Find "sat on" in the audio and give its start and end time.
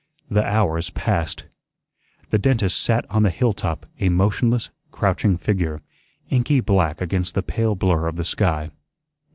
2.81-3.21